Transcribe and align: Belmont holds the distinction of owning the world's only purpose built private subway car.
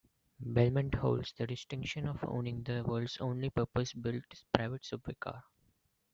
Belmont 0.39 0.95
holds 0.95 1.31
the 1.37 1.45
distinction 1.45 2.07
of 2.07 2.23
owning 2.23 2.63
the 2.63 2.81
world's 2.83 3.17
only 3.19 3.51
purpose 3.51 3.93
built 3.93 4.23
private 4.51 4.83
subway 4.83 5.13
car. 5.19 5.43